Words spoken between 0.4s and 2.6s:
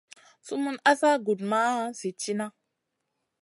Sumun asa gudmaha zi tiyna.